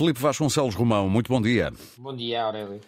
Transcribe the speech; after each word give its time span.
Felipe 0.00 0.18
Vasconcelos 0.18 0.74
Romão, 0.74 1.10
muito 1.10 1.28
bom 1.28 1.42
dia. 1.42 1.70
Bom 1.98 2.16
dia, 2.16 2.42
Aurélio. 2.42 2.80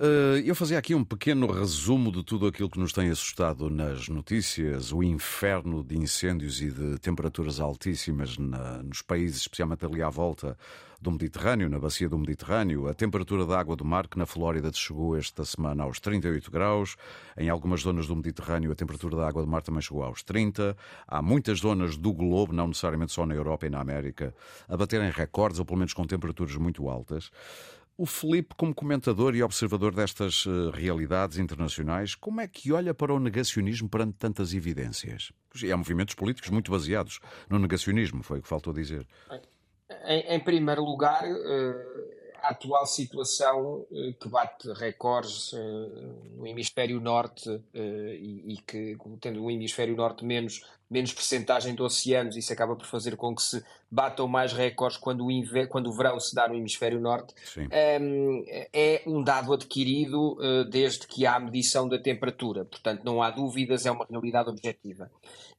Uh, 0.00 0.38
eu 0.44 0.54
fazia 0.54 0.78
aqui 0.78 0.94
um 0.94 1.02
pequeno 1.02 1.50
resumo 1.50 2.12
de 2.12 2.22
tudo 2.22 2.46
aquilo 2.46 2.70
que 2.70 2.78
nos 2.78 2.92
tem 2.92 3.10
assustado 3.10 3.68
nas 3.68 4.08
notícias, 4.08 4.92
o 4.92 5.02
inferno 5.02 5.82
de 5.82 5.98
incêndios 5.98 6.62
e 6.62 6.70
de 6.70 7.00
temperaturas 7.00 7.58
altíssimas 7.58 8.38
na, 8.38 8.80
nos 8.80 9.02
países, 9.02 9.40
especialmente 9.40 9.84
ali 9.84 10.00
à 10.00 10.08
volta 10.08 10.56
do 11.00 11.10
Mediterrâneo, 11.10 11.68
na 11.68 11.80
bacia 11.80 12.08
do 12.08 12.16
Mediterrâneo, 12.16 12.86
a 12.86 12.94
temperatura 12.94 13.44
da 13.44 13.58
água 13.58 13.74
do 13.74 13.84
mar, 13.84 14.06
que 14.06 14.16
na 14.16 14.24
Flórida 14.24 14.70
chegou 14.72 15.16
esta 15.16 15.44
semana 15.44 15.82
aos 15.82 15.98
38 15.98 16.48
graus, 16.48 16.94
em 17.36 17.48
algumas 17.48 17.80
zonas 17.80 18.06
do 18.06 18.14
Mediterrâneo 18.14 18.70
a 18.70 18.76
temperatura 18.76 19.16
da 19.16 19.26
água 19.26 19.42
do 19.42 19.48
mar 19.48 19.62
também 19.62 19.82
chegou 19.82 20.04
aos 20.04 20.22
30, 20.22 20.76
há 21.08 21.20
muitas 21.20 21.58
zonas 21.58 21.96
do 21.96 22.12
globo, 22.12 22.52
não 22.52 22.68
necessariamente 22.68 23.10
só 23.10 23.26
na 23.26 23.34
Europa 23.34 23.66
e 23.66 23.70
na 23.70 23.80
América, 23.80 24.32
a 24.68 24.76
baterem 24.76 25.10
recordes, 25.10 25.58
ou 25.58 25.64
pelo 25.64 25.78
menos 25.78 25.92
com 25.92 26.06
temperaturas 26.06 26.54
muito 26.54 26.88
altas. 26.88 27.32
O 28.00 28.06
Felipe, 28.06 28.54
como 28.56 28.72
comentador 28.72 29.34
e 29.34 29.42
observador 29.42 29.92
destas 29.92 30.46
uh, 30.46 30.70
realidades 30.70 31.36
internacionais, 31.36 32.14
como 32.14 32.40
é 32.40 32.46
que 32.46 32.72
olha 32.72 32.94
para 32.94 33.12
o 33.12 33.18
negacionismo 33.18 33.88
perante 33.88 34.16
tantas 34.16 34.54
evidências? 34.54 35.32
E 35.60 35.72
há 35.72 35.76
movimentos 35.76 36.14
políticos 36.14 36.48
muito 36.48 36.70
baseados 36.70 37.18
no 37.50 37.58
negacionismo, 37.58 38.22
foi 38.22 38.38
o 38.38 38.42
que 38.42 38.48
faltou 38.48 38.72
dizer. 38.72 39.04
Em, 40.04 40.36
em 40.36 40.38
primeiro 40.38 40.84
lugar, 40.84 41.24
uh, 41.24 42.17
a 42.42 42.48
atual 42.50 42.86
situação 42.86 43.86
uh, 43.90 44.14
que 44.20 44.28
bate 44.28 44.72
recordes 44.72 45.52
no 46.36 46.46
hemisfério 46.46 47.00
norte 47.00 47.48
e, 47.74 48.54
e, 48.54 48.56
que, 48.66 48.96
tendo 49.20 49.44
o 49.44 49.50
hemisfério 49.50 49.96
norte 49.96 50.24
menos 50.24 50.62
menos 50.90 51.12
percentagem 51.12 51.74
de 51.74 51.82
oceanos, 51.82 52.36
isso 52.36 52.52
acaba 52.52 52.74
por 52.74 52.86
fazer 52.86 53.16
com 53.16 53.34
que 53.34 53.42
se 53.42 53.62
batam 53.90 54.26
mais 54.26 54.52
recordes 54.52 54.96
quando 54.96 55.26
o, 55.26 55.30
inver... 55.30 55.68
quando 55.68 55.88
o 55.88 55.92
verão 55.92 56.18
se 56.18 56.34
dá 56.34 56.48
no 56.48 56.54
hemisfério 56.54 56.98
norte, 56.98 57.34
um, 58.00 58.44
é 58.72 59.02
um 59.06 59.22
dado 59.22 59.52
adquirido 59.52 60.38
uh, 60.38 60.64
desde 60.64 61.06
que 61.06 61.26
há 61.26 61.38
medição 61.38 61.88
da 61.88 61.98
temperatura. 61.98 62.64
Portanto, 62.64 63.02
não 63.04 63.22
há 63.22 63.30
dúvidas, 63.30 63.84
é 63.84 63.90
uma 63.90 64.06
realidade 64.08 64.48
objetiva. 64.48 65.10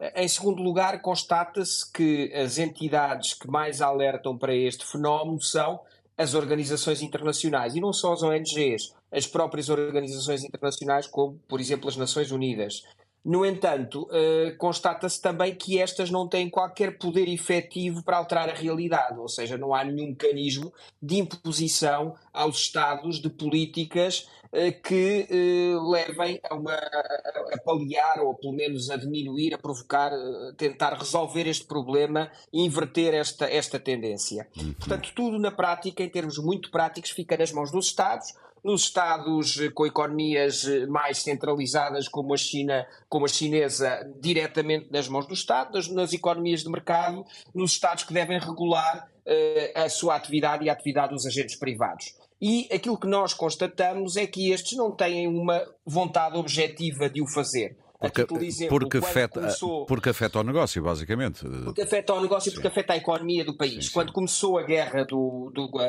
Uh, 0.00 0.10
em 0.16 0.28
segundo 0.28 0.62
lugar, 0.62 1.00
constata-se 1.02 1.90
que 1.92 2.32
as 2.32 2.56
entidades 2.58 3.34
que 3.34 3.48
mais 3.48 3.82
alertam 3.82 4.36
para 4.36 4.54
este 4.54 4.84
fenómeno 4.86 5.40
são 5.42 5.80
as 6.18 6.34
organizações 6.34 7.00
internacionais, 7.00 7.76
e 7.76 7.80
não 7.80 7.92
só 7.92 8.12
as 8.12 8.22
ONGs, 8.24 8.92
as 9.12 9.26
próprias 9.26 9.68
organizações 9.68 10.42
internacionais, 10.42 11.06
como, 11.06 11.38
por 11.48 11.60
exemplo, 11.60 11.88
as 11.88 11.96
Nações 11.96 12.32
Unidas. 12.32 12.82
No 13.28 13.44
entanto, 13.44 14.04
uh, 14.04 14.56
constata-se 14.56 15.20
também 15.20 15.54
que 15.54 15.78
estas 15.78 16.10
não 16.10 16.26
têm 16.26 16.48
qualquer 16.48 16.96
poder 16.96 17.28
efetivo 17.28 18.02
para 18.02 18.16
alterar 18.16 18.48
a 18.48 18.54
realidade, 18.54 19.18
ou 19.18 19.28
seja, 19.28 19.58
não 19.58 19.74
há 19.74 19.84
nenhum 19.84 20.08
mecanismo 20.08 20.72
de 21.02 21.18
imposição 21.18 22.14
aos 22.32 22.56
Estados 22.56 23.20
de 23.20 23.28
políticas 23.28 24.26
uh, 24.46 24.82
que 24.82 25.28
uh, 25.30 25.90
levem 25.90 26.40
a, 26.48 26.54
uma, 26.54 26.72
a, 26.72 27.50
a, 27.52 27.58
paliar 27.62 28.18
ou 28.20 28.34
pelo 28.34 28.54
menos 28.54 28.88
a 28.88 28.96
diminuir, 28.96 29.52
a 29.52 29.58
provocar, 29.58 30.10
tentar 30.56 30.94
resolver 30.94 31.46
este 31.46 31.66
problema 31.66 32.30
e 32.50 32.64
inverter 32.64 33.12
esta, 33.12 33.44
esta 33.44 33.78
tendência. 33.78 34.48
Uhum. 34.56 34.72
Portanto, 34.72 35.12
tudo 35.14 35.38
na 35.38 35.50
prática, 35.50 36.02
em 36.02 36.08
termos 36.08 36.38
muito 36.38 36.70
práticos, 36.70 37.10
fica 37.10 37.36
nas 37.36 37.52
mãos 37.52 37.70
dos 37.70 37.88
Estados 37.88 38.32
nos 38.64 38.82
Estados 38.82 39.56
com 39.74 39.86
economias 39.86 40.64
mais 40.88 41.18
centralizadas, 41.18 42.08
como 42.08 42.34
a 42.34 42.36
China, 42.36 42.86
como 43.08 43.24
a 43.24 43.28
chinesa, 43.28 44.10
diretamente 44.20 44.90
nas 44.90 45.08
mãos 45.08 45.26
do 45.26 45.34
Estado, 45.34 45.74
nas, 45.74 45.88
nas 45.88 46.12
economias 46.12 46.62
de 46.62 46.70
mercado, 46.70 47.24
nos 47.54 47.72
Estados 47.72 48.04
que 48.04 48.12
devem 48.12 48.38
regular 48.38 49.08
uh, 49.26 49.80
a 49.80 49.88
sua 49.88 50.16
atividade 50.16 50.64
e 50.64 50.70
a 50.70 50.72
atividade 50.72 51.12
dos 51.12 51.26
agentes 51.26 51.56
privados. 51.56 52.14
E 52.40 52.68
aquilo 52.72 52.98
que 52.98 53.06
nós 53.06 53.34
constatamos 53.34 54.16
é 54.16 54.26
que 54.26 54.50
estes 54.52 54.76
não 54.76 54.92
têm 54.92 55.26
uma 55.26 55.60
vontade 55.84 56.36
objetiva 56.36 57.10
de 57.10 57.20
o 57.20 57.26
fazer. 57.26 57.76
Porque, 57.98 58.44
exemplo, 58.44 58.78
porque, 58.78 58.98
afeta, 58.98 59.40
começou... 59.40 59.84
porque 59.86 60.08
afeta 60.10 60.38
o 60.38 60.44
negócio, 60.44 60.80
basicamente. 60.80 61.44
Porque 61.64 61.82
afeta 61.82 62.14
o 62.14 62.20
negócio 62.20 62.48
e 62.48 62.52
porque 62.52 62.68
afeta 62.68 62.92
a 62.92 62.96
economia 62.96 63.44
do 63.44 63.56
país. 63.56 63.86
Sim. 63.86 63.92
Quando 63.92 64.12
começou 64.12 64.56
a 64.56 64.62
guerra, 64.62 65.04
do, 65.04 65.50
do 65.52 65.68
a, 65.80 65.82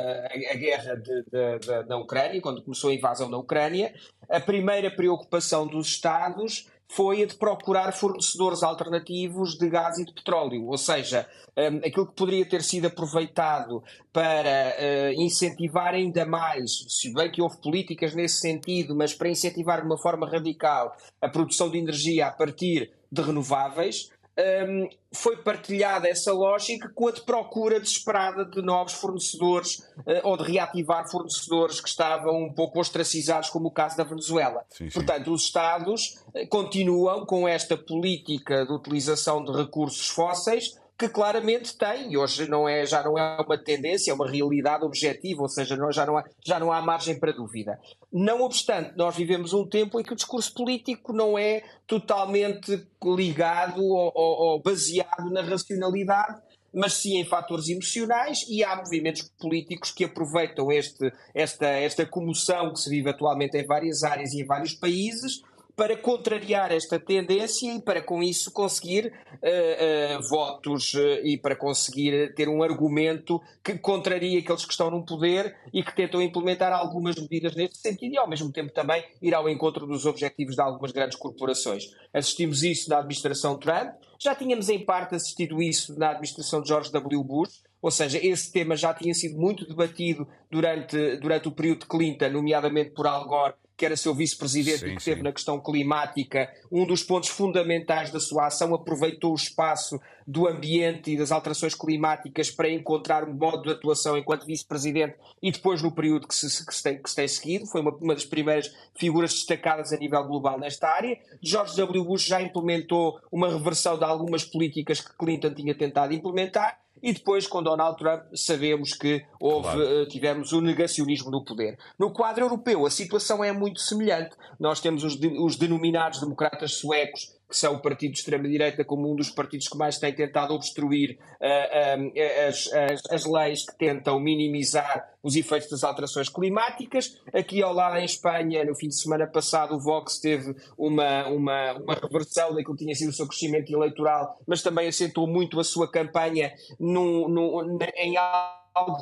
a, 0.52 0.56
guerra 0.56 0.96
de, 0.96 1.24
de, 1.24 1.60
de, 1.60 1.84
da 1.84 1.98
Ucrânia, 1.98 2.42
quando 2.42 2.64
começou 2.64 2.90
a 2.90 2.94
invasão 2.96 3.30
da 3.30 3.38
Ucrânia, 3.38 3.94
a 4.28 4.40
primeira 4.40 4.90
preocupação 4.90 5.68
dos 5.68 5.88
Estados 5.88 6.68
foi 6.92 7.22
a 7.22 7.26
de 7.28 7.36
procurar 7.36 7.92
fornecedores 7.94 8.64
alternativos 8.64 9.56
de 9.58 9.70
gás 9.70 10.00
e 10.00 10.06
de 10.06 10.12
petróleo, 10.12 10.68
ou 10.68 10.78
seja, 10.78 11.28
um, 11.56 11.78
aquilo 11.78 12.08
que 12.08 12.16
poderia 12.16 12.46
ter 12.46 12.64
sido 12.64 12.88
aproveitado 12.88 13.84
para 14.12 14.76
uh, 14.76 15.22
incentivar 15.22 15.94
ainda 15.94 16.26
mais, 16.26 16.86
se 16.90 17.14
bem 17.14 17.32
que 17.32 17.42
houve 17.42 17.58
políticas 17.62 18.16
nesse 18.16 18.40
sentido, 18.40 18.96
mas 18.96 19.14
para 19.14 19.30
incentivar 19.30 19.82
de 19.82 19.86
uma 19.86 20.00
forma 20.00 20.28
radical 20.28 20.98
a 21.22 21.30
produção 21.30 21.70
de 21.70 21.78
energia 21.78 22.26
a 22.28 22.32
partir 22.32 22.92
de 23.12 23.22
renováveis, 23.22 24.10
um, 24.40 24.90
foi 25.12 25.38
partilhada 25.38 26.08
essa 26.08 26.32
lógica 26.32 26.90
com 26.96 27.08
a 27.08 27.12
de 27.12 27.22
procura 27.22 27.80
desesperada 27.80 28.46
de 28.46 28.62
novos 28.62 28.94
fornecedores 28.94 29.80
uh, 30.00 30.22
ou 30.24 30.38
de 30.38 30.52
reativar 30.52 31.10
fornecedores 31.10 31.82
que 31.82 31.90
estavam 31.90 32.44
um 32.44 32.54
pouco 32.54 32.80
ostracizados, 32.80 33.50
como 33.50 33.68
o 33.68 33.72
caso 33.72 33.98
da 33.98 34.04
Venezuela. 34.04 34.64
Sim, 34.70 34.90
sim. 34.90 34.94
Portanto, 34.94 35.34
os 35.34 35.44
Estados 35.44 36.24
uh, 36.34 36.48
continuam 36.48 37.26
com 37.26 37.48
esta 37.48 37.76
política 37.76 38.66
de 38.66 38.72
utilização 38.72 39.44
de 39.44 39.52
recursos 39.52 40.08
fósseis 40.08 40.78
que 41.00 41.08
claramente 41.08 41.78
tem, 41.78 42.12
e 42.12 42.18
hoje 42.18 42.46
não 42.50 42.68
é, 42.68 42.86
já 42.86 43.02
não 43.02 43.18
é 43.18 43.40
uma 43.40 43.58
tendência, 43.58 44.12
é 44.12 44.14
uma 44.14 44.30
realidade 44.30 44.84
objetiva, 44.84 45.44
ou 45.44 45.48
seja, 45.48 45.78
não, 45.78 45.90
já, 45.94 46.06
não 46.06 46.18
há, 46.18 46.26
já 46.46 46.60
não 46.60 46.74
há 46.74 46.82
margem 46.82 47.18
para 47.18 47.32
dúvida. 47.32 47.80
Não 48.12 48.42
obstante, 48.42 48.98
nós 48.98 49.16
vivemos 49.16 49.54
um 49.54 49.66
tempo 49.66 49.98
em 49.98 50.04
que 50.04 50.12
o 50.12 50.16
discurso 50.16 50.54
político 50.54 51.14
não 51.14 51.40
é 51.40 51.64
totalmente 51.88 52.86
ligado 53.02 53.82
ou, 53.82 54.12
ou, 54.14 54.42
ou 54.42 54.62
baseado 54.62 55.32
na 55.32 55.42
racionalidade, 55.42 56.42
mas 56.74 56.96
sim 56.96 57.18
em 57.18 57.24
fatores 57.24 57.70
emocionais 57.70 58.46
e 58.50 58.62
há 58.62 58.76
movimentos 58.76 59.32
políticos 59.40 59.92
que 59.92 60.04
aproveitam 60.04 60.70
este, 60.70 61.14
esta, 61.34 61.66
esta 61.66 62.06
comoção 62.06 62.74
que 62.74 62.80
se 62.82 62.90
vive 62.90 63.10
atualmente 63.10 63.58
em 63.58 63.66
várias 63.66 64.04
áreas 64.04 64.34
e 64.34 64.42
em 64.42 64.46
vários 64.46 64.74
países 64.74 65.42
para 65.80 65.96
contrariar 65.96 66.74
esta 66.74 67.00
tendência 67.00 67.74
e 67.74 67.82
para 67.82 68.02
com 68.02 68.22
isso 68.22 68.52
conseguir 68.52 69.14
uh, 69.32 70.18
uh, 70.18 70.30
votos 70.30 70.94
uh, 70.94 71.22
e 71.24 71.38
para 71.38 71.56
conseguir 71.56 72.36
ter 72.36 72.50
um 72.50 72.62
argumento 72.62 73.42
que 73.64 73.78
contraria 73.78 74.40
aqueles 74.40 74.66
que 74.66 74.74
estão 74.74 74.92
no 74.92 75.06
poder 75.06 75.56
e 75.74 75.82
que 75.82 75.96
tentam 75.96 76.22
implementar 76.22 76.74
algumas 76.74 77.16
medidas 77.16 77.56
neste 77.56 77.78
sentido 77.78 78.14
e 78.14 78.18
ao 78.18 78.28
mesmo 78.28 78.52
tempo 78.52 78.74
também 78.74 79.06
ir 79.22 79.34
ao 79.34 79.48
encontro 79.48 79.88
dos 79.88 80.06
objetivos 80.06 80.56
de 80.56 80.62
algumas 80.62 80.92
grandes 80.92 81.18
corporações. 81.18 81.86
Assistimos 82.14 82.62
isso 82.62 82.90
na 82.90 82.98
administração 82.98 83.58
Trump, 83.58 83.94
já 84.20 84.36
tínhamos 84.36 84.68
em 84.68 84.84
parte 84.84 85.16
assistido 85.16 85.62
isso 85.62 85.98
na 85.98 86.10
administração 86.10 86.62
de 86.62 86.68
George 86.68 86.92
W. 86.92 87.24
Bush, 87.24 87.64
ou 87.82 87.90
seja, 87.90 88.20
esse 88.22 88.52
tema 88.52 88.76
já 88.76 88.94
tinha 88.94 89.14
sido 89.14 89.40
muito 89.40 89.66
debatido 89.66 90.28
durante, 90.52 91.16
durante 91.22 91.48
o 91.48 91.54
período 91.54 91.80
de 91.80 91.86
Clinton, 91.86 92.32
nomeadamente 92.32 92.90
por 92.90 93.08
Al 93.08 93.26
Gore 93.26 93.54
que 93.80 93.86
era 93.86 93.96
seu 93.96 94.14
vice-presidente 94.14 94.86
e 94.86 94.92
que 94.92 94.98
esteve 94.98 95.24
na 95.24 95.32
questão 95.32 95.58
climática, 95.58 96.52
um 96.70 96.86
dos 96.86 97.02
pontos 97.02 97.30
fundamentais 97.30 98.12
da 98.12 98.20
sua 98.20 98.48
ação, 98.48 98.76
aproveitou 98.76 99.32
o 99.32 99.36
espaço 99.36 99.98
do 100.28 100.50
ambiente 100.50 101.12
e 101.12 101.18
das 101.18 101.32
alterações 101.32 101.74
climáticas 101.74 102.52
para 102.52 102.70
encontrar 102.70 103.24
um 103.24 103.34
modo 103.34 103.64
de 103.64 103.72
atuação 103.72 104.18
enquanto 104.18 104.46
vice-presidente 104.46 105.16
e 105.42 105.50
depois 105.50 105.82
no 105.82 105.94
período 105.94 106.28
que 106.28 106.36
se, 106.36 106.66
que 106.66 106.76
se, 106.76 106.84
tem, 106.84 107.02
que 107.02 107.10
se 107.10 107.16
tem 107.16 107.28
seguido. 107.30 107.66
Foi 107.68 107.80
uma, 107.80 107.96
uma 107.96 108.14
das 108.14 108.26
primeiras 108.26 108.70
figuras 108.98 109.32
destacadas 109.32 109.94
a 109.94 109.98
nível 109.98 110.22
global 110.26 110.60
nesta 110.60 110.90
área. 110.90 111.18
George 111.42 111.78
W. 111.78 112.04
Bush 112.04 112.26
já 112.26 112.42
implementou 112.42 113.18
uma 113.32 113.48
reversão 113.48 113.98
de 113.98 114.04
algumas 114.04 114.44
políticas 114.44 115.00
que 115.00 115.18
Clinton 115.18 115.54
tinha 115.54 115.74
tentado 115.74 116.14
implementar 116.14 116.78
e 117.02 117.14
depois, 117.14 117.48
com 117.48 117.64
Donald 117.64 117.98
Trump, 117.98 118.24
sabemos 118.34 118.94
que 118.94 119.26
houve, 119.40 119.64
claro. 119.64 119.84
Eh, 119.84 120.06
tivemos 120.08 120.52
o 120.52 120.62
negacionismo 120.62 121.32
do 121.32 121.44
poder. 121.44 121.78
No 121.98 122.12
quadro 122.12 122.46
europeu, 122.46 122.86
a 122.86 122.90
situação 122.90 123.44
é 123.44 123.52
muito 123.52 123.80
semelhante. 123.80 124.36
Nós 124.60 124.80
temos 124.80 125.04
os, 125.04 125.16
de, 125.16 125.28
os 125.40 125.56
denominados 125.56 126.20
democratas 126.20 126.74
suecos 126.74 127.39
que 127.50 127.58
são 127.58 127.74
o 127.74 127.82
partido 127.82 128.12
de 128.12 128.20
extrema-direita 128.20 128.86
como 128.86 129.12
um 129.12 129.16
dos 129.16 129.32
partidos 129.32 129.68
que 129.68 129.78
mais 129.78 129.98
tem 129.98 130.14
tentado 130.14 130.54
obstruir 130.54 131.18
uh, 131.42 132.06
uh, 132.06 132.48
as, 132.48 132.72
as, 132.72 133.02
as, 133.12 133.26
leis 133.26 133.66
que 133.66 133.76
tentam 133.76 134.20
minimizar 134.20 135.10
os 135.24 135.36
efeitos 135.36 135.70
das 135.70 135.84
alterações 135.84 136.30
climáticas. 136.30 137.20
Aqui 137.34 137.64
ao 137.64 137.74
lado 137.74 137.98
em 137.98 138.06
Espanha, 138.06 138.64
no 138.64 138.76
fim 138.76 138.88
de 138.88 138.96
semana 138.96 139.26
passado, 139.26 139.76
o 139.76 139.80
Vox 139.80 140.20
teve 140.20 140.56
uma, 140.78 141.28
uma, 141.28 141.74
uma 141.74 141.94
reversão 141.96 142.54
daquilo 142.54 142.76
que 142.76 142.84
tinha 142.84 142.96
sido 142.96 143.10
o 143.10 143.14
seu 143.14 143.28
crescimento 143.28 143.74
eleitoral, 143.74 144.40
mas 144.48 144.62
também 144.62 144.88
acentuou 144.88 145.28
muito 145.28 145.60
a 145.60 145.64
sua 145.64 145.90
campanha 145.90 146.54
no, 146.80 147.28
no, 147.28 147.80
em 147.96 148.16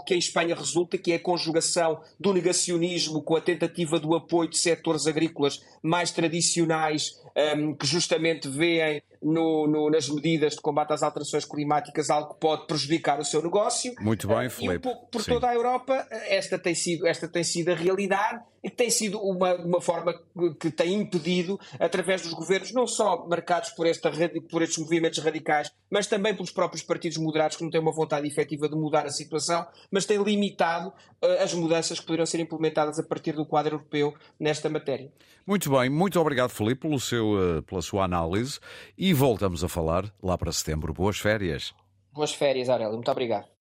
que 0.05 0.13
em 0.13 0.19
Espanha 0.19 0.55
resulta, 0.55 0.97
que 0.97 1.11
é 1.11 1.15
a 1.15 1.19
conjugação 1.19 2.01
do 2.19 2.33
negacionismo 2.33 3.21
com 3.21 3.35
a 3.35 3.41
tentativa 3.41 3.99
do 3.99 4.15
apoio 4.15 4.49
de 4.49 4.57
setores 4.57 5.07
agrícolas 5.07 5.61
mais 5.81 6.11
tradicionais, 6.11 7.21
um, 7.55 7.73
que 7.73 7.85
justamente 7.85 8.47
veem 8.47 9.01
no, 9.21 9.67
no, 9.67 9.89
nas 9.89 10.09
medidas 10.09 10.53
de 10.53 10.61
combate 10.61 10.93
às 10.93 11.03
alterações 11.03 11.45
climáticas 11.45 12.09
algo 12.09 12.33
que 12.33 12.39
pode 12.39 12.67
prejudicar 12.67 13.19
o 13.19 13.25
seu 13.25 13.41
negócio. 13.41 13.93
Muito 13.99 14.27
bem, 14.27 14.49
Felipe. 14.49 14.73
E 14.73 14.77
um 14.77 14.81
pouco 14.81 15.11
por 15.11 15.21
Sim. 15.21 15.31
toda 15.31 15.49
a 15.49 15.53
Europa, 15.53 16.07
esta 16.27 16.57
tem 16.57 16.75
sido, 16.75 17.07
esta 17.07 17.27
tem 17.27 17.43
sido 17.43 17.69
a 17.69 17.75
realidade 17.75 18.43
e 18.63 18.69
tem 18.69 18.89
sido 18.89 19.19
uma, 19.19 19.55
uma 19.55 19.81
forma 19.81 20.13
que 20.59 20.71
tem 20.71 20.93
impedido, 20.93 21.59
através 21.79 22.21
dos 22.21 22.33
governos, 22.33 22.71
não 22.73 22.87
só 22.87 23.25
marcados 23.27 23.69
por, 23.71 23.87
esta, 23.87 24.11
por 24.49 24.61
estes 24.61 24.77
movimentos 24.77 25.19
radicais, 25.19 25.71
mas 25.89 26.07
também 26.07 26.33
pelos 26.33 26.51
próprios 26.51 26.83
partidos 26.83 27.17
moderados 27.17 27.57
que 27.57 27.63
não 27.63 27.69
têm 27.69 27.81
uma 27.81 27.91
vontade 27.91 28.27
efetiva 28.27 28.67
de 28.67 28.75
mudar 28.75 29.05
a 29.05 29.11
situação, 29.11 29.65
mas 29.91 30.05
têm 30.05 30.21
limitado 30.21 30.89
uh, 30.89 31.43
as 31.43 31.53
mudanças 31.53 31.99
que 31.99 32.05
poderiam 32.05 32.25
ser 32.25 32.39
implementadas 32.39 32.99
a 32.99 33.03
partir 33.03 33.33
do 33.33 33.45
quadro 33.45 33.75
europeu 33.75 34.13
nesta 34.39 34.69
matéria. 34.69 35.11
Muito 35.45 35.69
bem, 35.71 35.89
muito 35.89 36.19
obrigado, 36.19 36.49
Felipe, 36.49 36.81
pelo 36.81 36.99
seu, 36.99 37.31
uh, 37.31 37.61
pela 37.63 37.81
sua 37.81 38.03
análise 38.03 38.59
e 38.97 39.13
voltamos 39.13 39.63
a 39.63 39.69
falar 39.69 40.11
lá 40.21 40.37
para 40.37 40.51
setembro. 40.51 40.93
Boas 40.93 41.17
férias. 41.17 41.73
Boas 42.11 42.33
férias, 42.33 42.67
Aurélio. 42.67 42.93
Muito 42.93 43.11
obrigado. 43.11 43.47